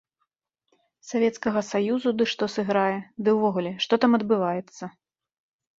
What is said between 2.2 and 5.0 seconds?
ды што сыграе, ды ўвогуле, што там адбываецца.